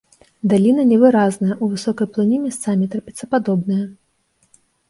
[0.53, 3.81] Даліна невыразная, у высокай плыні месцамі трапецападобная.